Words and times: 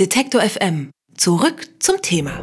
Detektor 0.00 0.40
FM. 0.40 0.90
Zurück 1.16 1.68
zum 1.78 2.02
Thema. 2.02 2.42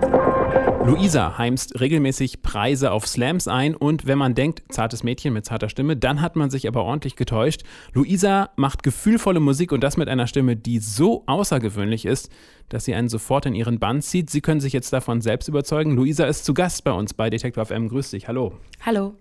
Luisa 0.85 1.37
heimst 1.37 1.81
regelmäßig 1.81 2.41
Preise 2.43 2.93
auf 2.93 3.05
Slams 3.05 3.49
ein 3.49 3.75
und 3.75 4.05
wenn 4.05 4.17
man 4.17 4.35
denkt, 4.35 4.63
zartes 4.69 5.03
Mädchen 5.03 5.33
mit 5.33 5.43
zarter 5.43 5.67
Stimme, 5.67 5.97
dann 5.97 6.21
hat 6.21 6.37
man 6.37 6.49
sich 6.49 6.65
aber 6.65 6.85
ordentlich 6.85 7.17
getäuscht. 7.17 7.63
Luisa 7.91 8.51
macht 8.55 8.83
gefühlvolle 8.83 9.41
Musik 9.41 9.73
und 9.73 9.83
das 9.83 9.97
mit 9.97 10.07
einer 10.07 10.27
Stimme, 10.27 10.55
die 10.55 10.79
so 10.79 11.23
außergewöhnlich 11.25 12.05
ist, 12.05 12.31
dass 12.69 12.85
sie 12.85 12.95
einen 12.95 13.09
sofort 13.09 13.45
in 13.45 13.53
ihren 13.53 13.79
Bann 13.79 14.01
zieht. 14.01 14.29
Sie 14.29 14.39
können 14.39 14.61
sich 14.61 14.71
jetzt 14.71 14.93
davon 14.93 15.19
selbst 15.19 15.49
überzeugen. 15.49 15.93
Luisa 15.93 16.23
ist 16.27 16.45
zu 16.45 16.53
Gast 16.53 16.85
bei 16.85 16.93
uns 16.93 17.13
bei 17.13 17.29
Detektor 17.29 17.65
FM. 17.65 17.89
Grüß 17.89 18.11
dich. 18.11 18.29
Hallo. 18.29 18.53
Hallo. 18.85 19.15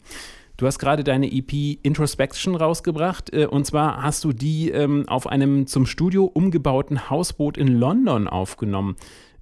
Du 0.61 0.67
hast 0.67 0.79
gerade 0.79 1.05
deine 1.05 1.33
EP 1.33 1.79
Introspection 1.83 2.55
rausgebracht 2.55 3.33
äh, 3.33 3.47
und 3.47 3.65
zwar 3.65 4.03
hast 4.03 4.25
du 4.25 4.35
die 4.35 4.69
ähm, 4.69 5.09
auf 5.09 5.27
einem 5.27 5.67
zum 5.67 5.87
Studio 5.87 6.27
umgebauten 6.27 7.09
Hausboot 7.09 7.57
in 7.57 7.69
London 7.69 8.29
aufgenommen. 8.29 8.97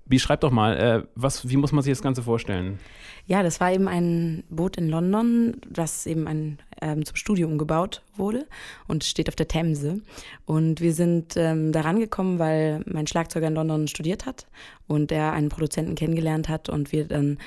Beschreib 0.06 0.42
doch 0.42 0.52
mal, 0.52 0.76
äh, 0.76 1.02
was, 1.16 1.48
wie 1.48 1.56
muss 1.56 1.72
man 1.72 1.82
sich 1.82 1.90
das 1.90 2.02
Ganze 2.02 2.22
vorstellen? 2.22 2.78
Ja, 3.26 3.42
das 3.42 3.58
war 3.58 3.72
eben 3.72 3.88
ein 3.88 4.44
Boot 4.48 4.76
in 4.76 4.88
London, 4.88 5.56
das 5.68 6.06
eben 6.06 6.28
ein, 6.28 6.60
ähm, 6.80 7.04
zum 7.04 7.16
Studio 7.16 7.48
umgebaut 7.48 8.04
wurde 8.14 8.46
und 8.86 9.02
steht 9.02 9.28
auf 9.28 9.34
der 9.34 9.48
Themse. 9.48 10.00
Und 10.46 10.80
wir 10.80 10.92
sind 10.92 11.36
ähm, 11.36 11.72
da 11.72 11.80
rangekommen, 11.80 12.38
weil 12.38 12.84
mein 12.86 13.08
Schlagzeuger 13.08 13.48
in 13.48 13.54
London 13.54 13.88
studiert 13.88 14.24
hat 14.24 14.46
und 14.86 15.10
er 15.10 15.32
einen 15.32 15.48
Produzenten 15.48 15.96
kennengelernt 15.96 16.48
hat 16.48 16.68
und 16.68 16.92
wir 16.92 17.08
dann 17.08 17.38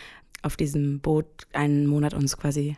auf 0.41 0.57
diesem 0.57 0.99
Boot 0.99 1.25
einen 1.53 1.87
Monat 1.87 2.13
uns 2.13 2.35
quasi 2.35 2.75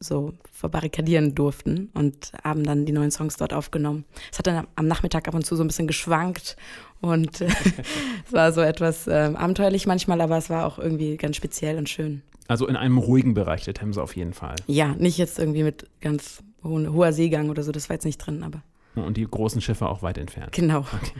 so 0.00 0.34
verbarrikadieren 0.52 1.34
durften 1.34 1.90
und 1.94 2.32
haben 2.44 2.64
dann 2.64 2.84
die 2.86 2.92
neuen 2.92 3.10
Songs 3.10 3.36
dort 3.36 3.52
aufgenommen. 3.52 4.04
Es 4.30 4.38
hat 4.38 4.46
dann 4.46 4.66
am 4.76 4.86
Nachmittag 4.86 5.28
ab 5.28 5.34
und 5.34 5.44
zu 5.44 5.56
so 5.56 5.64
ein 5.64 5.66
bisschen 5.68 5.86
geschwankt 5.86 6.56
und 7.00 7.40
es 8.26 8.32
war 8.32 8.52
so 8.52 8.60
etwas 8.60 9.06
äh, 9.06 9.32
abenteuerlich 9.34 9.86
manchmal, 9.86 10.20
aber 10.20 10.36
es 10.36 10.50
war 10.50 10.66
auch 10.66 10.78
irgendwie 10.78 11.16
ganz 11.16 11.36
speziell 11.36 11.78
und 11.78 11.88
schön. 11.88 12.22
Also 12.48 12.66
in 12.66 12.76
einem 12.76 12.98
ruhigen 12.98 13.34
Bereich 13.34 13.64
der 13.64 13.74
Themse 13.74 14.02
auf 14.02 14.14
jeden 14.16 14.32
Fall. 14.32 14.56
Ja, 14.66 14.94
nicht 14.98 15.18
jetzt 15.18 15.38
irgendwie 15.38 15.62
mit 15.62 15.86
ganz 16.00 16.42
hoher 16.62 17.12
Seegang 17.12 17.50
oder 17.50 17.62
so, 17.62 17.72
das 17.72 17.88
war 17.88 17.94
jetzt 17.94 18.04
nicht 18.04 18.18
drin, 18.18 18.42
aber. 18.42 18.62
Und 18.96 19.16
die 19.16 19.26
großen 19.26 19.60
Schiffe 19.60 19.88
auch 19.88 20.02
weit 20.02 20.18
entfernt. 20.18 20.52
Genau. 20.52 20.80
Okay. 20.80 21.12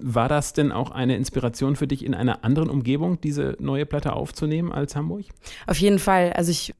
War 0.00 0.28
das 0.28 0.52
denn 0.52 0.72
auch 0.72 0.90
eine 0.90 1.16
Inspiration 1.16 1.76
für 1.76 1.86
dich, 1.86 2.04
in 2.04 2.14
einer 2.14 2.44
anderen 2.44 2.68
Umgebung 2.68 3.20
diese 3.20 3.56
neue 3.60 3.86
Platte 3.86 4.14
aufzunehmen 4.14 4.72
als 4.72 4.96
Hamburg? 4.96 5.26
Auf 5.66 5.78
jeden 5.78 5.98
Fall. 5.98 6.32
Also 6.32 6.50
ich 6.50 6.74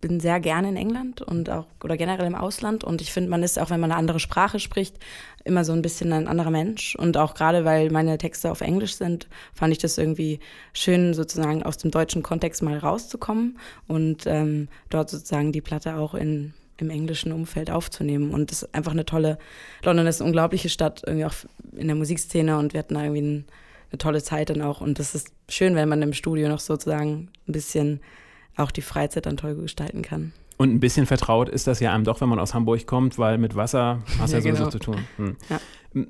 bin 0.00 0.20
sehr 0.20 0.40
gerne 0.40 0.68
in 0.68 0.76
England 0.76 1.22
und 1.22 1.50
auch 1.50 1.66
oder 1.82 1.96
generell 1.96 2.26
im 2.26 2.34
Ausland 2.34 2.84
und 2.84 3.00
ich 3.00 3.12
finde, 3.12 3.30
man 3.30 3.42
ist 3.42 3.58
auch, 3.58 3.70
wenn 3.70 3.80
man 3.80 3.90
eine 3.90 3.98
andere 3.98 4.20
Sprache 4.20 4.60
spricht, 4.60 4.96
immer 5.44 5.64
so 5.64 5.72
ein 5.72 5.82
bisschen 5.82 6.12
ein 6.12 6.28
anderer 6.28 6.50
Mensch 6.50 6.94
und 6.96 7.16
auch 7.16 7.34
gerade 7.34 7.64
weil 7.64 7.90
meine 7.90 8.18
Texte 8.18 8.50
auf 8.50 8.60
Englisch 8.60 8.94
sind, 8.96 9.26
fand 9.52 9.72
ich 9.72 9.78
das 9.78 9.98
irgendwie 9.98 10.38
schön, 10.72 11.14
sozusagen 11.14 11.62
aus 11.62 11.78
dem 11.78 11.90
deutschen 11.90 12.22
Kontext 12.22 12.62
mal 12.62 12.78
rauszukommen 12.78 13.58
und 13.88 14.26
ähm, 14.26 14.68
dort 14.90 15.10
sozusagen 15.10 15.52
die 15.52 15.60
Platte 15.60 15.96
auch 15.96 16.14
in 16.14 16.54
im 16.78 16.90
englischen 16.90 17.32
Umfeld 17.32 17.70
aufzunehmen. 17.70 18.32
Und 18.32 18.50
das 18.50 18.62
ist 18.62 18.74
einfach 18.74 18.92
eine 18.92 19.04
tolle, 19.04 19.38
London 19.82 20.06
ist 20.06 20.20
eine 20.20 20.26
unglaubliche 20.26 20.68
Stadt, 20.68 21.02
irgendwie 21.06 21.26
auch 21.26 21.34
in 21.72 21.86
der 21.86 21.96
Musikszene 21.96 22.58
und 22.58 22.72
wir 22.72 22.78
hatten 22.78 22.94
da 22.94 23.02
irgendwie 23.02 23.22
ein, 23.22 23.44
eine 23.90 23.98
tolle 23.98 24.22
Zeit 24.22 24.50
dann 24.50 24.62
auch. 24.62 24.80
Und 24.80 24.98
das 24.98 25.14
ist 25.14 25.32
schön, 25.48 25.74
wenn 25.74 25.88
man 25.88 26.02
im 26.02 26.12
Studio 26.12 26.48
noch 26.48 26.60
sozusagen 26.60 27.28
ein 27.48 27.52
bisschen 27.52 28.00
auch 28.56 28.70
die 28.70 28.82
Freizeit 28.82 29.26
dann 29.26 29.36
toll 29.36 29.54
gestalten 29.54 30.02
kann. 30.02 30.32
Und 30.58 30.72
ein 30.72 30.80
bisschen 30.80 31.06
vertraut 31.06 31.48
ist 31.48 31.66
das 31.66 31.80
ja 31.80 31.92
einem 31.92 32.04
doch, 32.04 32.20
wenn 32.20 32.30
man 32.30 32.38
aus 32.38 32.54
Hamburg 32.54 32.86
kommt, 32.86 33.18
weil 33.18 33.36
mit 33.36 33.56
Wasser 33.56 34.02
hast 34.18 34.32
ja, 34.32 34.38
ja 34.38 34.42
sowieso 34.42 34.58
genau. 34.58 34.70
zu 34.70 34.78
tun. 34.78 34.98
Hm. 35.16 35.36
Ja. 35.50 35.60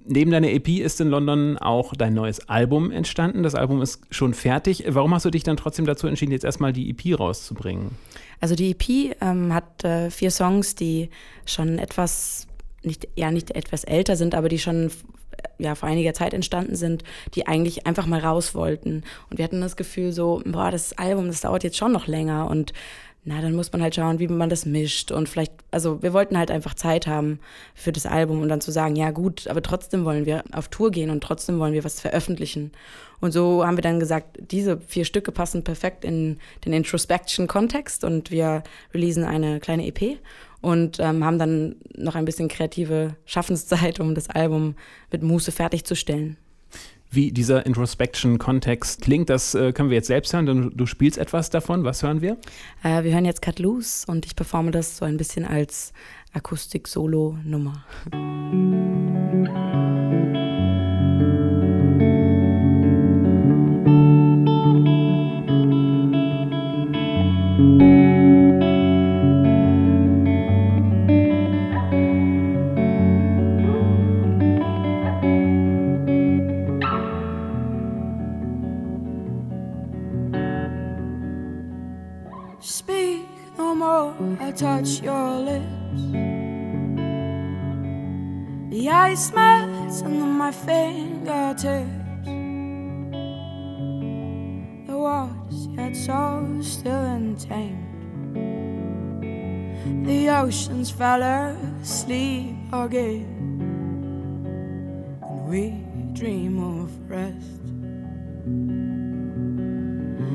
Neben 0.04 0.32
deiner 0.32 0.48
EP 0.48 0.68
ist 0.80 1.00
in 1.00 1.10
London 1.10 1.58
auch 1.58 1.94
dein 1.94 2.12
neues 2.12 2.48
Album 2.48 2.90
entstanden. 2.90 3.44
Das 3.44 3.54
Album 3.54 3.80
ist 3.82 4.02
schon 4.10 4.34
fertig. 4.34 4.82
Warum 4.88 5.14
hast 5.14 5.26
du 5.26 5.30
dich 5.30 5.44
dann 5.44 5.56
trotzdem 5.56 5.86
dazu 5.86 6.08
entschieden, 6.08 6.32
jetzt 6.32 6.44
erstmal 6.44 6.72
die 6.72 6.90
EP 6.90 7.16
rauszubringen? 7.16 7.92
Also 8.40 8.56
die 8.56 8.72
EP 8.72 9.16
ähm, 9.20 9.54
hat 9.54 9.84
äh, 9.84 10.10
vier 10.10 10.32
Songs, 10.32 10.74
die 10.74 11.08
schon 11.44 11.78
etwas, 11.78 12.48
nicht, 12.82 13.06
ja 13.14 13.30
nicht 13.30 13.52
etwas 13.52 13.84
älter 13.84 14.16
sind, 14.16 14.34
aber 14.34 14.48
die 14.48 14.58
schon 14.58 14.90
ja, 15.58 15.76
vor 15.76 15.88
einiger 15.88 16.14
Zeit 16.14 16.34
entstanden 16.34 16.74
sind, 16.74 17.04
die 17.36 17.46
eigentlich 17.46 17.86
einfach 17.86 18.06
mal 18.06 18.20
raus 18.20 18.56
wollten. 18.56 19.04
Und 19.30 19.38
wir 19.38 19.44
hatten 19.44 19.60
das 19.60 19.76
Gefühl 19.76 20.10
so, 20.10 20.42
boah, 20.44 20.72
das 20.72 20.98
Album, 20.98 21.28
das 21.28 21.42
dauert 21.42 21.62
jetzt 21.62 21.76
schon 21.76 21.92
noch 21.92 22.08
länger 22.08 22.50
und 22.50 22.72
na, 23.28 23.40
dann 23.40 23.56
muss 23.56 23.72
man 23.72 23.82
halt 23.82 23.96
schauen, 23.96 24.20
wie 24.20 24.28
man 24.28 24.48
das 24.48 24.66
mischt 24.66 25.10
und 25.10 25.28
vielleicht, 25.28 25.52
also 25.72 26.00
wir 26.00 26.12
wollten 26.12 26.38
halt 26.38 26.52
einfach 26.52 26.74
Zeit 26.74 27.08
haben 27.08 27.40
für 27.74 27.90
das 27.90 28.06
Album 28.06 28.40
und 28.40 28.48
dann 28.48 28.60
zu 28.60 28.70
sagen, 28.70 28.94
ja 28.94 29.10
gut, 29.10 29.48
aber 29.48 29.62
trotzdem 29.62 30.04
wollen 30.04 30.26
wir 30.26 30.44
auf 30.52 30.68
Tour 30.68 30.92
gehen 30.92 31.10
und 31.10 31.24
trotzdem 31.24 31.58
wollen 31.58 31.72
wir 31.72 31.82
was 31.82 32.00
veröffentlichen. 32.00 32.70
Und 33.20 33.32
so 33.32 33.66
haben 33.66 33.76
wir 33.76 33.82
dann 33.82 33.98
gesagt, 33.98 34.38
diese 34.52 34.78
vier 34.78 35.04
Stücke 35.04 35.32
passen 35.32 35.64
perfekt 35.64 36.04
in 36.04 36.38
den 36.64 36.72
Introspection-Kontext 36.72 38.04
und 38.04 38.30
wir 38.30 38.62
releasen 38.94 39.24
eine 39.24 39.58
kleine 39.58 39.88
EP 39.88 40.18
und 40.60 41.00
ähm, 41.00 41.24
haben 41.24 41.40
dann 41.40 41.74
noch 41.96 42.14
ein 42.14 42.26
bisschen 42.26 42.46
kreative 42.46 43.16
Schaffenszeit, 43.24 43.98
um 43.98 44.14
das 44.14 44.30
Album 44.30 44.76
mit 45.10 45.24
Muße 45.24 45.50
fertigzustellen 45.50 46.36
wie 47.16 47.32
dieser 47.32 47.66
Introspection-Kontext 47.66 49.00
klingt. 49.00 49.28
Das 49.28 49.54
äh, 49.54 49.72
können 49.72 49.90
wir 49.90 49.96
jetzt 49.96 50.06
selbst 50.06 50.32
hören. 50.32 50.46
Du, 50.46 50.70
du, 50.70 50.86
spielst 50.86 51.18
etwas 51.18 51.50
davon. 51.50 51.82
Was 51.82 52.02
hören 52.02 52.20
wir? 52.22 52.36
Äh, 52.84 53.02
wir 53.02 53.12
hören 53.12 53.24
jetzt 53.24 53.42
Cut 53.42 53.58
Loose 53.58 54.04
und 54.06 54.24
ich 54.26 54.36
performe 54.36 54.70
das 54.70 54.98
so 54.98 55.04
ein 55.04 55.16
bisschen 55.16 55.44
als 55.44 55.92
Akustik-Solo-Nummer. 56.32 57.84
Ice 89.12 89.30
melts 89.32 90.02
under 90.02 90.26
my 90.42 90.50
fingertips. 90.50 92.26
The 94.88 94.96
waters 95.04 95.60
yet 95.76 95.94
so 95.94 96.20
still 96.60 97.04
and 97.14 97.38
tamed. 97.38 97.84
The 100.06 100.30
oceans 100.30 100.90
fell 100.90 101.22
asleep 101.22 102.56
again. 102.72 103.28
And 105.22 105.38
we 105.50 105.62
dream 106.12 106.54
of 106.74 106.90
rest. 107.08 107.64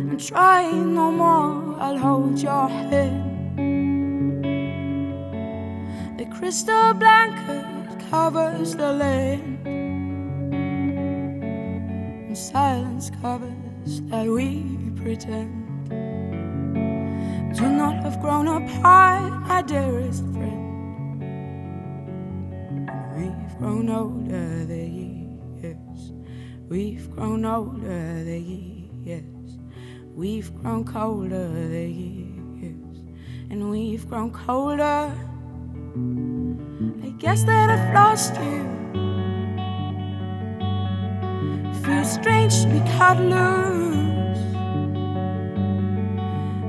And 0.10 0.18
try 0.30 0.72
no 0.72 1.12
more, 1.12 1.76
I'll 1.78 1.98
hold 1.98 2.40
your 2.40 2.70
hand. 2.70 3.28
The 6.18 6.26
crystal 6.38 6.94
blanket 6.94 7.81
covers 8.12 8.76
the 8.76 8.92
land, 8.92 9.66
and 12.28 12.38
silence 12.38 13.10
covers 13.22 14.02
that 14.10 14.28
we 14.28 14.66
pretend 14.98 15.88
to 17.56 17.70
not 17.70 18.04
have 18.04 18.20
grown 18.20 18.50
apart, 18.50 19.32
my 19.48 19.62
dearest 19.62 20.24
friend. 20.34 21.22
We've 23.16 23.58
grown 23.58 23.90
older 23.90 24.66
the 24.66 24.86
years, 25.62 26.12
we've 26.68 27.10
grown 27.12 27.46
older 27.46 28.26
the 28.26 28.40
years, 28.40 29.58
we've 30.14 30.54
grown 30.62 30.84
colder 30.84 31.48
the 31.48 31.88
years, 31.88 32.98
and 33.50 33.72
we've 33.72 34.06
grown 34.10 34.32
colder. 34.32 35.16
I 37.04 37.10
guess 37.18 37.44
that 37.46 37.70
I've 37.70 37.94
lost 37.94 38.36
you. 38.36 38.62
Feels 41.84 42.12
strange 42.14 42.62
to 42.62 42.68
be 42.68 42.80
cut 42.98 43.20
loose. 43.20 44.38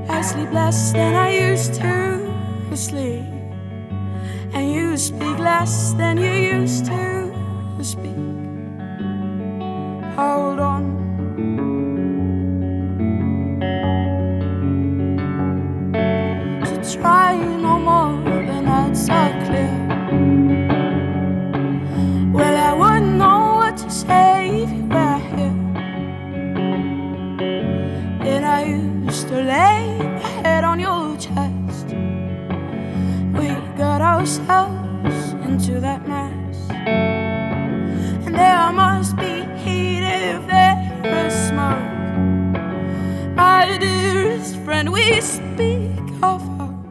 I 0.08 0.22
sleep 0.22 0.50
less 0.52 0.92
than 0.92 1.14
I 1.14 1.50
used 1.50 1.74
to 1.74 2.76
sleep, 2.76 3.24
and 4.54 4.72
you 4.72 4.96
speak 4.96 5.38
less 5.38 5.92
than 5.94 6.16
you 6.16 6.32
used 6.32 6.86
to 6.86 7.30
speak. 7.82 8.16
Hold 10.16 10.60
on. 10.60 11.01
Used 28.66 29.28
to 29.28 29.36
lay 29.42 29.98
my 29.98 30.18
head 30.42 30.64
on 30.64 30.78
your 30.80 31.16
chest. 31.16 31.86
We 33.36 33.48
got 33.76 34.00
ourselves 34.00 35.32
into 35.46 35.80
that 35.80 36.06
mess. 36.08 36.56
And 36.70 38.34
there 38.34 38.72
must 38.72 39.16
be 39.16 39.44
heat 39.64 40.02
if 40.02 40.46
there 40.46 41.26
is 41.26 41.34
smoke. 41.48 41.92
My 43.34 43.78
dearest 43.78 44.56
friend, 44.64 44.92
we 44.92 45.20
speak 45.20 45.98
of 46.22 46.40
hope. 46.58 46.86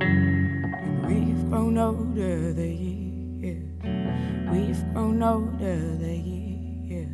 And 0.00 1.06
we've 1.06 1.50
grown 1.50 1.78
older 1.78 2.52
the 2.52 2.68
years. 2.68 3.64
We've 4.50 4.92
grown 4.92 5.22
older 5.22 5.78
the 5.96 6.16
years. 6.16 7.08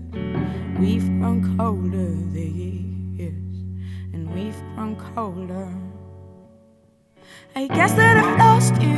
We've 0.78 1.08
grown 1.20 1.56
colder 1.56 2.14
the 2.32 2.49
years. 2.49 3.00
And 4.81 4.99
colder. 4.99 5.69
I 7.55 7.67
guess 7.67 7.93
that 7.93 8.17
I've 8.17 8.38
lost 8.38 8.81
you. 8.81 8.97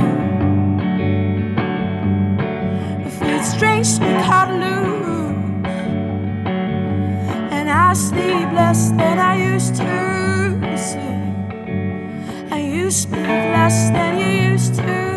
It 3.04 3.10
feels 3.10 3.50
strange 3.50 3.94
to 3.94 4.00
be 4.00 4.12
caught 4.22 4.50
loose. 4.62 5.66
And 7.50 7.68
I 7.68 7.94
sleep 7.94 8.52
less 8.52 8.90
than 8.90 9.18
I 9.18 9.34
used 9.54 9.74
to 9.82 10.78
sleep. 10.78 11.02
And 12.52 12.72
you 12.72 12.88
speak 12.92 13.26
less 13.56 13.90
than 13.90 14.20
you 14.20 14.52
used 14.52 14.76
to 14.76 15.11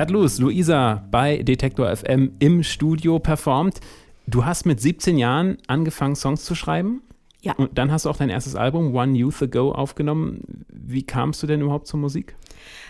Cut 0.00 0.08
Loose, 0.08 0.40
Luisa 0.40 1.06
bei 1.10 1.42
Detektor 1.42 1.94
FM 1.94 2.32
im 2.38 2.62
Studio 2.62 3.18
performt. 3.18 3.80
Du 4.26 4.46
hast 4.46 4.64
mit 4.64 4.80
17 4.80 5.18
Jahren 5.18 5.58
angefangen, 5.66 6.16
Songs 6.16 6.42
zu 6.46 6.54
schreiben. 6.54 7.02
Ja. 7.42 7.52
Und 7.56 7.76
dann 7.76 7.92
hast 7.92 8.06
du 8.06 8.08
auch 8.08 8.16
dein 8.16 8.30
erstes 8.30 8.56
Album 8.56 8.94
One 8.94 9.14
Youth 9.14 9.42
Ago 9.42 9.72
aufgenommen. 9.72 10.64
Wie 10.70 11.02
kamst 11.02 11.42
du 11.42 11.46
denn 11.46 11.60
überhaupt 11.60 11.86
zur 11.86 12.00
Musik? 12.00 12.34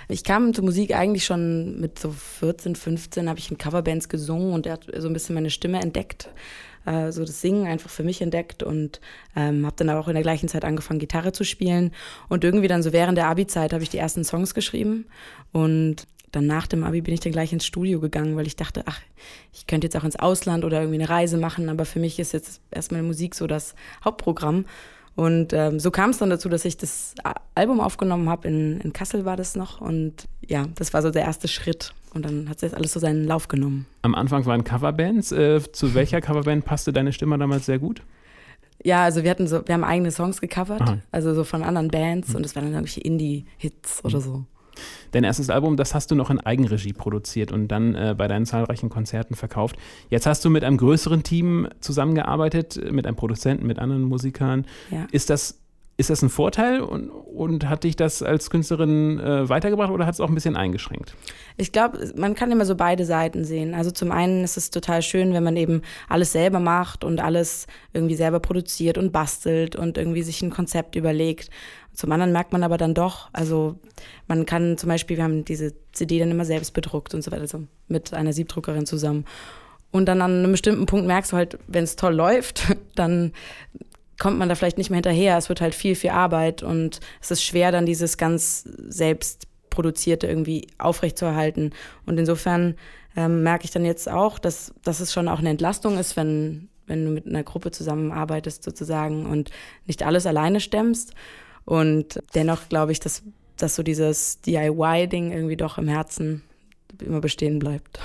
Ich 0.09 0.23
kam 0.23 0.55
zur 0.55 0.65
Musik 0.65 0.95
eigentlich 0.95 1.25
schon 1.25 1.81
mit 1.81 1.99
so 1.99 2.12
14, 2.12 2.77
15, 2.77 3.29
habe 3.29 3.41
ich 3.41 3.51
in 3.51 3.59
Coverbands 3.59 4.09
gesungen 4.09 4.53
und 4.53 4.67
er 4.67 4.75
hat 4.75 4.87
so 4.97 5.09
ein 5.09 5.13
bisschen 5.13 5.35
meine 5.35 5.51
Stimme 5.51 5.81
entdeckt. 5.81 6.31
Äh, 6.87 7.11
so 7.11 7.25
das 7.25 7.41
Singen 7.41 7.67
einfach 7.67 7.91
für 7.91 8.05
mich 8.05 8.23
entdeckt 8.23 8.63
und 8.63 9.01
ähm, 9.35 9.67
habe 9.67 9.75
dann 9.75 9.91
auch 9.91 10.06
in 10.06 10.15
der 10.15 10.23
gleichen 10.23 10.49
Zeit 10.49 10.65
angefangen, 10.65 11.01
Gitarre 11.01 11.33
zu 11.33 11.43
spielen. 11.43 11.91
Und 12.29 12.45
irgendwie 12.45 12.69
dann 12.69 12.85
so 12.85 12.93
während 12.93 13.19
der 13.19 13.27
Abi-Zeit 13.27 13.73
habe 13.73 13.83
ich 13.83 13.91
die 13.91 13.99
ersten 13.99 14.23
Songs 14.23 14.55
geschrieben 14.55 15.06
und 15.51 16.06
dann 16.32 16.47
nach 16.47 16.67
dem 16.67 16.85
Abi 16.85 17.00
bin 17.00 17.15
ich 17.15 17.21
dann 17.21 17.32
gleich 17.32 17.53
ins 17.53 17.67
Studio 17.67 18.00
gegangen, 18.00 18.37
weil 18.37 18.47
ich 18.47 18.56
dachte, 18.56 18.82
ach, 18.87 19.00
ich 19.53 19.67
könnte 19.67 19.87
jetzt 19.87 19.97
auch 19.97 20.05
ins 20.05 20.17
Ausland 20.17 20.65
oder 20.65 20.81
irgendwie 20.81 21.00
eine 21.00 21.09
Reise 21.09 21.38
machen, 21.38 21.69
aber 21.69 21.85
für 21.85 21.99
mich 21.99 22.19
ist 22.19 22.32
jetzt 22.32 22.61
erstmal 22.71 23.03
Musik 23.03 23.35
so 23.35 23.47
das 23.47 23.75
Hauptprogramm. 24.05 24.65
Und 25.17 25.53
ähm, 25.53 25.81
so 25.81 25.91
kam 25.91 26.11
es 26.11 26.19
dann 26.19 26.31
dazu, 26.31 26.49
dass 26.49 26.65
ich 26.65 26.77
das 26.77 27.15
Album 27.55 27.81
aufgenommen 27.81 28.29
habe. 28.29 28.49
In, 28.49 28.81
in 28.81 28.93
Kassel 28.93 29.25
war 29.25 29.37
das 29.37 29.56
noch. 29.56 29.81
Und 29.81 30.29
ja, 30.47 30.67
das 30.77 30.94
war 30.94 31.03
so 31.03 31.11
der 31.11 31.23
erste 31.23 31.49
Schritt. 31.49 31.93
Und 32.15 32.25
dann 32.25 32.49
hat 32.49 32.62
das 32.62 32.75
alles 32.75 32.93
so 32.93 33.00
seinen 33.00 33.27
Lauf 33.27 33.49
genommen. 33.49 33.87
Am 34.03 34.15
Anfang 34.15 34.47
waren 34.47 34.65
Coverbands. 34.65 35.32
Äh, 35.32 35.61
zu 35.73 35.94
welcher 35.94 36.21
Coverband 36.23 36.65
passte 36.65 36.93
deine 36.93 37.12
Stimme 37.12 37.37
damals 37.38 37.67
sehr 37.67 37.79
gut? 37.79 38.03
Ja, 38.82 39.05
also 39.05 39.23
wir 39.23 39.31
hatten 39.31 39.47
so, 39.47 39.67
wir 39.67 39.75
haben 39.75 39.85
eigene 39.85 40.11
Songs 40.11 40.41
gecovert, 40.41 40.81
Aha. 40.81 40.99
also 41.12 41.35
so 41.35 41.44
von 41.44 41.62
anderen 41.62 41.88
Bands 41.88 42.35
und 42.35 42.43
das 42.43 42.56
waren 42.56 42.65
dann 42.65 42.73
irgendwelche 42.73 43.00
Indie-Hits 43.00 44.03
oder 44.05 44.23
so. 44.23 44.44
Dein 45.12 45.25
erstes 45.25 45.50
Album, 45.50 45.77
das 45.77 45.94
hast 45.94 46.11
du 46.11 46.15
noch 46.15 46.31
in 46.31 46.41
Eigenregie 46.41 46.93
produziert 46.93 47.53
und 47.53 47.69
dann 47.69 47.94
äh, 47.94 48.15
bei 48.17 48.29
deinen 48.29 48.47
zahlreichen 48.47 48.88
Konzerten 48.88 49.35
verkauft. 49.35 49.77
Jetzt 50.09 50.27
hast 50.27 50.44
du 50.44 50.50
mit 50.50 50.65
einem 50.65 50.77
größeren 50.77 51.23
Team 51.23 51.69
zusammengearbeitet, 51.81 52.93
mit 52.93 53.06
einem 53.06 53.17
Produzenten, 53.17 53.67
mit 53.67 53.79
anderen 53.79 54.03
Musikern. 54.03 54.67
Ja. 54.91 55.06
Ist 55.12 55.31
das, 55.31 55.60
ist 56.00 56.08
das 56.08 56.23
ein 56.23 56.31
Vorteil 56.31 56.81
und, 56.81 57.11
und 57.11 57.69
hat 57.69 57.85
dich 57.85 57.94
das 57.94 58.23
als 58.23 58.49
Künstlerin 58.49 59.20
äh, 59.20 59.49
weitergebracht 59.50 59.91
oder 59.91 60.06
hat 60.06 60.14
es 60.14 60.20
auch 60.20 60.29
ein 60.29 60.35
bisschen 60.35 60.56
eingeschränkt? 60.56 61.14
Ich 61.58 61.73
glaube, 61.73 62.12
man 62.17 62.35
kann 62.35 62.50
immer 62.50 62.64
so 62.64 62.75
beide 62.75 63.05
Seiten 63.05 63.44
sehen. 63.44 63.75
Also 63.75 63.91
zum 63.91 64.11
einen 64.11 64.43
ist 64.43 64.56
es 64.56 64.70
total 64.70 65.02
schön, 65.02 65.35
wenn 65.35 65.44
man 65.44 65.58
eben 65.58 65.82
alles 66.08 66.32
selber 66.32 66.58
macht 66.58 67.05
und 67.05 67.20
alles 67.20 67.67
irgendwie 67.93 68.14
selber 68.14 68.41
produziert 68.41 68.97
und 68.97 69.12
bastelt 69.12 69.76
und 69.76 69.99
irgendwie 69.99 70.23
sich 70.23 70.41
ein 70.41 70.49
Konzept 70.49 70.97
überlegt. 70.97 71.50
Zum 71.93 72.11
anderen 72.12 72.32
merkt 72.32 72.53
man 72.53 72.62
aber 72.62 72.79
dann 72.79 72.94
doch, 72.94 73.29
also 73.35 73.79
man 74.26 74.46
kann 74.46 74.79
zum 74.79 74.88
Beispiel, 74.88 75.19
wir 75.19 75.25
haben 75.25 75.44
diese 75.44 75.75
CD 75.93 76.19
dann 76.19 76.31
immer 76.31 76.46
selbst 76.46 76.73
bedruckt 76.73 77.12
und 77.12 77.20
so 77.20 77.31
weiter, 77.31 77.43
also 77.43 77.64
mit 77.88 78.14
einer 78.14 78.32
Siebdruckerin 78.32 78.87
zusammen. 78.87 79.26
Und 79.91 80.06
dann 80.06 80.23
an 80.23 80.38
einem 80.38 80.53
bestimmten 80.53 80.87
Punkt 80.87 81.06
merkst 81.06 81.32
du 81.32 81.37
halt, 81.37 81.58
wenn 81.67 81.85
es 81.85 81.96
toll 81.96 82.14
läuft, 82.14 82.75
dann 82.94 83.32
kommt 84.20 84.38
man 84.38 84.49
da 84.49 84.55
vielleicht 84.55 84.78
nicht 84.78 84.90
mehr 84.90 84.99
hinterher. 84.99 85.37
Es 85.37 85.49
wird 85.49 85.61
halt 85.61 85.75
viel, 85.75 85.96
viel 85.96 86.11
Arbeit 86.11 86.62
und 86.62 87.00
es 87.20 87.32
ist 87.32 87.43
schwer, 87.43 87.72
dann 87.72 87.87
dieses 87.87 88.19
ganz 88.19 88.62
selbst 88.87 89.49
produzierte 89.70 90.26
irgendwie 90.26 90.69
aufrechtzuerhalten. 90.78 91.72
Und 92.06 92.19
insofern 92.19 92.76
ähm, 93.17 93.43
merke 93.43 93.65
ich 93.65 93.70
dann 93.70 93.84
jetzt 93.84 94.08
auch, 94.08 94.39
dass, 94.39 94.74
dass 94.84 95.00
es 95.00 95.12
schon 95.12 95.27
auch 95.27 95.39
eine 95.39 95.48
Entlastung 95.48 95.98
ist, 95.98 96.17
wenn, 96.17 96.69
wenn 96.86 97.06
du 97.06 97.10
mit 97.12 97.27
einer 97.27 97.43
Gruppe 97.43 97.70
zusammenarbeitest 97.70 98.62
sozusagen 98.62 99.24
und 99.24 99.50
nicht 99.86 100.03
alles 100.03 100.27
alleine 100.27 100.60
stemmst. 100.60 101.15
Und 101.65 102.20
dennoch 102.34 102.69
glaube 102.69 102.93
ich, 102.93 103.00
dass, 103.00 103.22
dass 103.56 103.74
so 103.74 103.82
dieses 103.82 104.43
DIY-Ding 104.43 105.32
irgendwie 105.32 105.56
doch 105.56 105.79
im 105.79 105.89
Herzen 105.89 106.43
immer 107.00 107.20
bestehen 107.20 107.58
bleibt. 107.58 108.00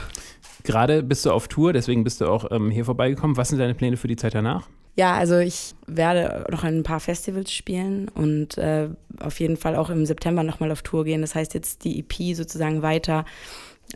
Gerade 0.64 1.04
bist 1.04 1.26
du 1.26 1.32
auf 1.32 1.50
Tour, 1.50 1.74
deswegen 1.74 2.06
bist 2.06 2.22
du 2.22 2.28
auch 2.28 2.50
ähm, 2.52 2.72
hier 2.72 2.86
vorbeigekommen. 2.86 3.36
Was 3.36 3.50
sind 3.50 3.60
deine 3.60 3.76
Pläne 3.76 3.98
für 3.98 4.08
die 4.08 4.16
Zeit 4.16 4.34
danach? 4.34 4.70
Ja, 4.96 5.16
also 5.16 5.38
ich 5.38 5.76
werde 5.88 6.46
noch 6.50 6.64
ein 6.64 6.84
paar 6.84 7.02
Festivals 7.02 7.52
spielen 7.52 8.08
und 8.10 8.58
äh, 8.58 8.90
auf 9.20 9.40
jeden 9.42 9.58
Fall 9.58 9.76
auch 9.76 9.90
im 9.90 10.06
September 10.06 10.42
nochmal 10.42 10.72
auf 10.72 10.84
Tour 10.84 11.04
gehen. 11.04 11.22
Das 11.22 11.36
heißt 11.36 11.54
jetzt 11.54 11.84
die 11.84 12.00
EP 12.00 12.36
sozusagen 12.36 12.82
weiter 12.82 13.26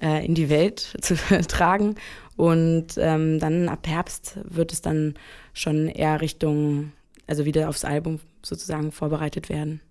äh, 0.01 0.25
in 0.25 0.35
die 0.35 0.49
Welt 0.49 0.93
zu 1.01 1.15
tragen. 1.47 1.95
Und 2.35 2.97
ähm, 2.97 3.39
dann 3.39 3.69
ab 3.69 3.87
Herbst 3.87 4.39
wird 4.43 4.73
es 4.73 4.81
dann 4.81 5.15
schon 5.53 5.87
eher 5.87 6.21
Richtung, 6.21 6.91
also 7.27 7.45
wieder 7.45 7.69
aufs 7.69 7.85
Album 7.85 8.19
sozusagen 8.43 8.91
vorbereitet 8.91 9.49
werden. 9.49 9.81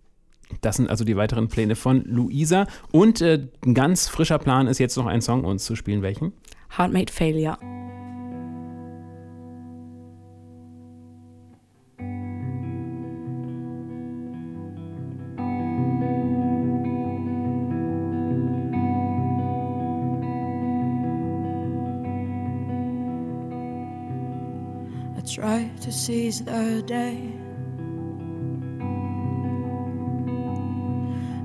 Das 0.61 0.77
sind 0.77 0.89
also 0.89 1.05
die 1.05 1.17
weiteren 1.17 1.49
Pläne 1.49 1.77
von 1.77 2.05
Luisa. 2.05 2.67
Und 2.91 3.21
äh, 3.21 3.47
ein 3.65 3.75
ganz 3.75 4.09
frischer 4.09 4.39
Plan 4.39 4.67
ist 4.67 4.79
jetzt 4.79 4.97
noch 4.97 5.07
einen 5.07 5.23
Song 5.23 5.45
uns 5.45 5.65
zu 5.65 5.77
spielen. 5.77 6.03
Welchen? 6.03 6.33
Heart 6.77 6.93
Made 6.93 7.13
Failure. 7.13 7.59
Try 25.35 25.71
to 25.81 25.93
seize 25.93 26.43
the 26.43 26.83
day. 26.87 27.19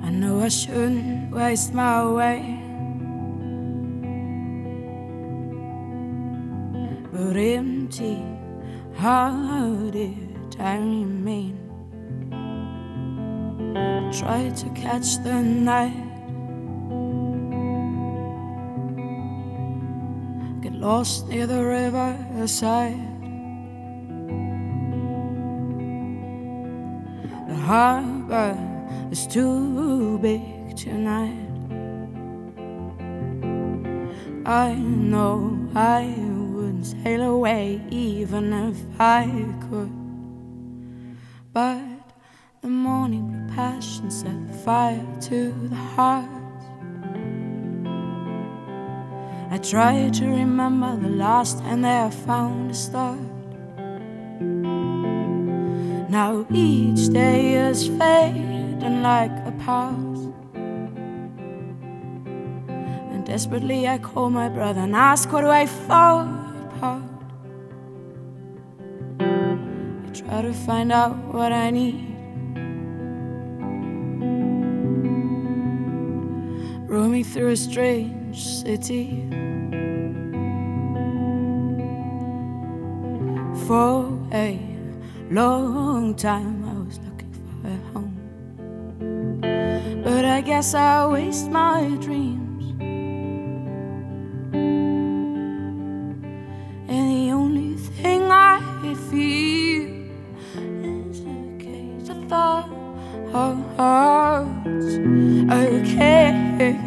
I 0.03 0.09
know 0.09 0.39
I 0.39 0.47
shouldn't 0.47 1.31
waste 1.31 1.73
my 1.73 2.05
way. 2.11 2.59
But 7.11 7.35
empty 7.35 8.23
hearted, 8.95 10.55
I 10.59 10.77
remain. 10.77 11.59
Try 14.13 14.49
to 14.49 14.69
catch 14.69 15.17
the 15.23 15.41
night. 15.41 16.11
Get 20.61 20.73
lost 20.73 21.27
near 21.27 21.47
the 21.47 21.63
river 21.63 22.17
riverside. 22.31 23.12
Harbor 27.63 28.57
is 29.09 29.25
too 29.25 30.19
big 30.19 30.75
tonight. 30.75 31.47
I 34.45 34.73
know 34.73 35.57
I 35.73 36.13
wouldn't 36.17 36.85
sail 36.85 37.23
away 37.23 37.81
even 37.89 38.51
if 38.51 38.77
I 38.99 39.23
could. 39.69 39.93
But 41.53 41.79
the 42.61 42.67
morning 42.67 43.49
passion 43.55 44.11
set 44.11 44.55
fire 44.65 45.05
to 45.29 45.51
the 45.69 45.75
heart. 45.95 46.29
I 49.51 49.57
try 49.59 50.09
to 50.09 50.25
remember 50.25 50.97
the 50.97 51.15
last 51.15 51.61
and 51.63 51.85
that 51.85 52.07
I 52.07 52.09
found 52.09 52.71
a 52.71 52.73
start. 52.73 53.32
Now 56.13 56.45
each 56.51 57.09
day 57.09 57.55
is 57.55 57.87
fading 57.87 59.01
like 59.01 59.31
a 59.47 59.51
past. 59.65 60.29
And 63.11 63.25
desperately, 63.25 63.87
I 63.87 63.97
call 63.97 64.29
my 64.29 64.47
brother 64.47 64.81
and 64.81 64.95
ask, 64.95 65.31
What 65.33 65.41
do 65.41 65.47
I 65.47 65.65
fall 65.65 66.29
apart? 66.67 67.01
I 69.19 70.09
try 70.13 70.43
to 70.43 70.53
find 70.53 70.91
out 70.91 71.17
what 71.33 71.51
I 71.51 71.71
need. 71.71 72.05
Roaming 76.87 77.23
through 77.23 77.49
a 77.49 77.57
strange 77.57 78.39
city. 78.45 79.25
For 83.65 84.15
a 84.31 84.72
long 85.29 86.15
time, 86.15 86.63
I 86.65 86.73
was 86.85 86.99
looking 86.99 87.33
for 87.33 87.67
a 87.67 87.77
home. 87.91 88.15
But 90.03 90.25
I 90.25 90.41
guess 90.41 90.73
I 90.73 91.05
waste 91.07 91.49
my 91.49 91.97
dreams. 92.01 92.63
And 96.89 97.05
the 97.11 97.31
only 97.31 97.75
thing 97.75 98.23
I 98.31 98.59
feel 99.09 99.89
is 100.83 101.21
a 101.21 101.57
case 101.59 102.09
of 102.09 102.31
our 103.33 103.55
hearts 103.77 104.95
a 105.51 105.81
cage 105.95 106.83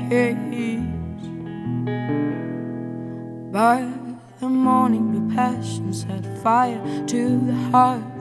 by 3.53 3.91
the 4.39 4.49
morning 4.49 5.11
blue 5.11 5.35
passion 5.35 5.93
set 5.93 6.25
fire 6.43 6.81
to 7.07 7.41
the 7.47 7.55
hearts 7.73 8.16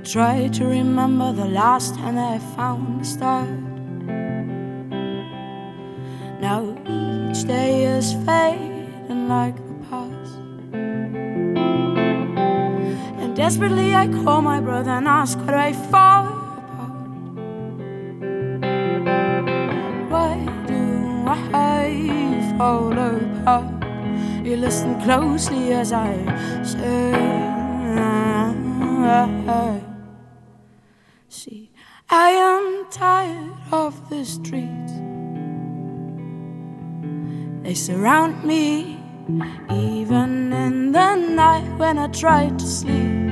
I 0.00 0.02
try 0.02 0.48
to 0.48 0.64
remember 0.64 1.30
the 1.34 1.44
last 1.44 1.94
time 1.94 2.16
I 2.16 2.38
found 2.56 3.02
a 3.02 3.04
start 3.04 3.50
now 6.40 6.74
each 6.88 7.44
day 7.46 7.84
is 7.84 8.14
fading 8.24 9.28
like 9.28 9.56
the 9.56 9.74
past. 9.90 10.32
And 13.20 13.36
Desperately, 13.36 13.94
I 13.94 14.08
call 14.24 14.40
my 14.40 14.58
brother 14.58 14.92
and 14.92 15.06
ask 15.06 15.38
where 15.40 15.58
I 15.58 15.74
fall 15.74 16.28
apart. 16.56 16.92
Why 20.08 20.34
do 20.66 21.24
I 21.26 22.54
fall 22.56 22.98
apart? 22.98 23.84
You 24.46 24.56
listen 24.56 24.98
closely 25.02 25.74
as 25.74 25.92
I 25.92 26.14
say. 26.64 27.40
Tired 32.90 33.52
of 33.70 34.10
the 34.10 34.24
streets. 34.24 34.92
They 37.62 37.74
surround 37.74 38.42
me, 38.44 38.98
even 39.70 40.52
in 40.52 40.90
the 40.92 41.14
night 41.14 41.78
when 41.78 41.98
I 41.98 42.08
try 42.08 42.48
to 42.48 42.66
sleep. 42.66 43.30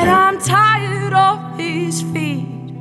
And 0.00 0.10
I'm 0.10 0.40
tired 0.40 1.12
of 1.12 1.56
these 1.56 2.02
feet, 2.02 2.72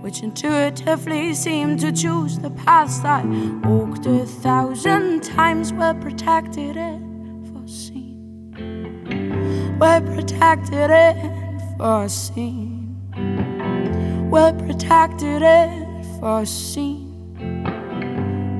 which 0.00 0.22
intuitively 0.22 1.34
seem 1.34 1.76
to 1.78 1.90
choose 1.90 2.38
the 2.38 2.50
paths 2.50 3.00
I 3.04 3.24
walked 3.64 4.06
a 4.06 4.24
thousand 4.26 5.24
times. 5.24 5.72
We're 5.72 5.94
protected 5.94 6.76
and 6.76 7.48
foreseen. 7.52 8.52
We're 9.80 10.00
protected 10.02 10.90
and 10.90 11.35
foreseen. 11.76 12.96
We're 14.30 14.52
protected 14.54 15.42
and 15.42 16.06
foreseen. 16.18 17.06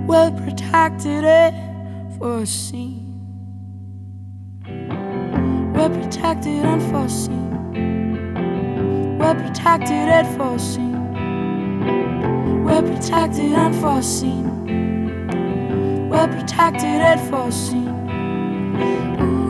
We're 0.06 0.30
protected 0.32 1.24
and 1.24 2.18
foreseen. 2.18 3.04
We're 5.74 5.88
protected 5.88 6.64
and 6.64 6.82
foreseen. 6.90 7.52
We're 9.18 9.34
protected 9.34 9.90
and 9.90 10.28
foreseen. 10.36 10.94
We're 12.64 12.82
protected 12.82 13.52
and 13.52 13.74
foreseen. 13.76 14.46
We're 16.10 16.28
protected 16.28 17.00
and 17.10 17.20
foreseen. 17.30 17.92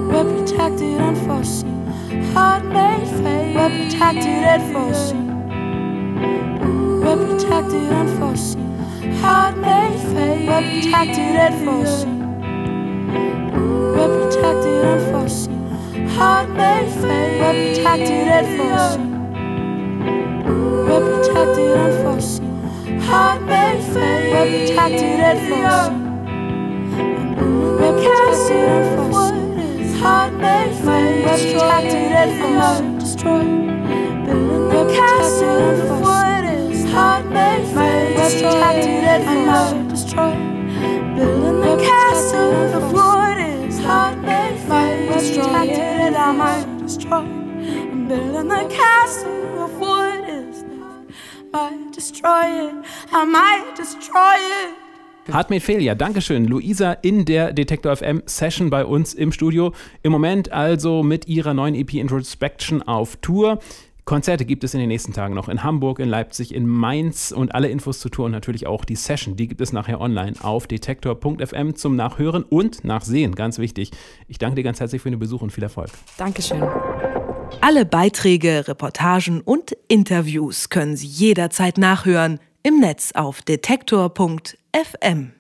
We're 0.09 0.25
protected 0.25 1.01
and 1.01 1.19
foreseen. 1.19 1.76
Heart 2.07 2.65
made 2.67 3.09
fate. 3.23 3.55
We're 3.57 3.69
protected 3.69 4.43
and 4.53 4.63
foreseen. 4.73 5.27
We're 7.01 7.17
protected 7.17 7.93
and 7.93 8.11
foreseen. 8.19 8.69
Heart 9.21 9.55
made 9.59 9.99
fate. 10.15 10.47
We're 10.49 10.63
protected 10.63 11.37
and 11.45 11.55
foreseen. 11.65 12.19
We're 13.97 14.13
protected 14.19 14.85
and 14.85 15.03
foreseen. 15.11 15.63
Heart 16.09 16.49
made 16.51 16.91
fate. 17.01 17.41
We're 17.41 17.57
protected 17.75 18.29
and 18.37 18.47
foreseen. 18.57 19.11
We're 20.87 21.05
protected 21.09 21.71
and 21.77 21.95
foreseen. 22.05 22.55
Heart 23.01 23.41
made 23.43 23.83
fate. 23.93 24.31
We're 24.33 24.49
protected 24.53 25.21
and 25.29 25.39
foreseen. 25.49 26.01
We're 27.81 27.95
protected 27.99 28.65
and 28.75 28.87
foreseen. 28.95 29.47
Heart 30.01 30.33
fate. 30.41 30.85
We're 30.87 31.06
protected 31.59 32.13
and 32.13 32.33
from 32.39 32.55
not 32.57 33.01
destroyed. 33.01 34.27
Building 34.27 34.95
castle 34.95 35.81
of 35.81 36.01
what 36.01 36.45
is 36.45 36.85
hard 36.93 37.25
made. 37.31 37.65
Protected. 37.73 38.97
Building 41.17 41.63
a 41.63 41.77
castle 41.79 42.53
of 42.79 42.93
what 42.93 43.39
is 43.39 43.79
hard 43.81 44.19
made 44.23 44.59
face. 44.69 45.37
Protected. 45.37 46.15
I'm 46.15 48.09
building 48.09 48.51
a 48.51 48.69
castle 48.69 49.65
of 49.65 49.79
what 49.79 50.29
is. 50.29 50.65
Might 51.53 51.93
destroy 51.93 52.69
it, 52.69 52.75
I 53.13 53.25
might 53.25 53.75
destroy 53.77 54.37
it. 54.37 54.86
Hardmade 55.33 55.61
Failure, 55.61 55.97
Dankeschön. 55.97 56.47
Luisa 56.47 56.93
in 56.93 57.25
der 57.25 57.53
Detektor 57.53 57.97
FM 57.97 58.23
Session 58.27 58.71
bei 58.71 58.85
uns 58.85 59.13
im 59.13 59.33
Studio. 59.33 59.73
Im 60.03 60.13
Moment 60.13 60.53
also 60.53 61.03
mit 61.03 61.27
ihrer 61.27 61.53
neuen 61.53 61.75
EP 61.75 61.95
Introspection 61.95 62.83
auf 62.83 63.17
Tour. 63.17 63.59
Konzerte 64.05 64.45
gibt 64.45 64.63
es 64.63 64.73
in 64.73 64.79
den 64.79 64.89
nächsten 64.89 65.13
Tagen 65.13 65.35
noch 65.35 65.49
in 65.49 65.65
Hamburg, 65.65 65.99
in 65.99 66.09
Leipzig, 66.09 66.55
in 66.55 66.65
Mainz 66.69 67.33
und 67.33 67.57
alle 67.57 67.69
Infos 67.69 67.99
zur 67.99 68.13
Tour 68.13 68.27
und 68.27 68.31
natürlich 68.31 68.69
auch 68.69 68.85
die 68.85 68.95
Session. 68.95 69.35
Die 69.35 69.49
gibt 69.49 69.61
es 69.61 69.73
nachher 69.73 70.01
online 70.01 70.35
auf 70.43 70.69
detektor.fm 70.69 71.75
zum 71.75 71.97
Nachhören 71.97 72.45
und 72.45 72.85
Nachsehen. 72.85 73.35
Ganz 73.35 73.59
wichtig. 73.59 73.91
Ich 74.29 74.39
danke 74.39 74.55
dir 74.55 74.63
ganz 74.63 74.79
herzlich 74.79 75.03
für 75.03 75.11
den 75.11 75.19
Besuch 75.19 75.43
und 75.43 75.51
viel 75.51 75.65
Erfolg. 75.65 75.91
Dankeschön. 76.19 76.63
Alle 77.61 77.85
Beiträge, 77.85 78.69
Reportagen 78.69 79.41
und 79.41 79.77
Interviews 79.89 80.69
können 80.69 80.97
Sie 80.97 81.09
jederzeit 81.09 81.77
nachhören 81.79 82.39
im 82.63 82.79
Netz 82.79 83.11
auf 83.13 83.43
detektor.fm. 83.43 84.66
FM. 84.77 85.36